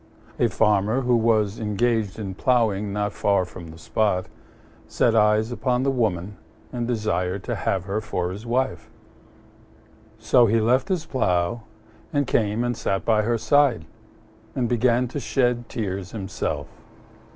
A 0.39 0.47
Farmer, 0.47 1.01
who 1.01 1.15
was 1.15 1.59
engaged 1.59 2.17
in 2.17 2.33
ploughing 2.33 2.91
not 2.91 3.13
far 3.13 3.45
from 3.45 3.67
the 3.67 3.77
spot, 3.77 4.25
set 4.87 5.15
eyes 5.15 5.51
upon 5.51 5.83
the 5.83 5.91
Woman 5.91 6.37
and 6.73 6.87
desired 6.87 7.43
to 7.43 7.55
have 7.55 7.83
her 7.83 8.01
for 8.01 8.31
his 8.31 8.43
wife: 8.43 8.89
so 10.17 10.47
he 10.47 10.59
left 10.59 10.87
his 10.87 11.05
plough 11.05 11.61
and 12.11 12.25
came 12.25 12.63
and 12.63 12.75
sat 12.75 13.05
by 13.05 13.21
her 13.21 13.37
side, 13.37 13.85
and 14.55 14.67
began 14.67 15.07
to 15.07 15.19
shed 15.19 15.69
tears 15.69 16.13
himself. 16.13 16.65